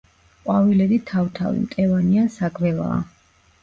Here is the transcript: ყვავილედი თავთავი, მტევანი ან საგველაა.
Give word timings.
ყვავილედი 0.47 0.97
თავთავი, 1.13 1.63
მტევანი 1.69 2.25
ან 2.27 2.35
საგველაა. 2.41 3.03